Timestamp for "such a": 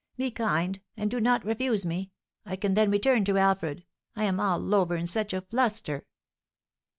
5.05-5.41